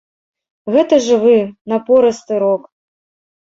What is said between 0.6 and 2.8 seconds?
Гэта жывы, напорысты рок.